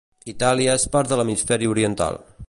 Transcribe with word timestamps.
Itàlia 0.31 0.77
és 0.81 0.85
part 0.95 1.11
de 1.11 1.19
l'hemisferi 1.21 1.69
oriental. 1.75 2.19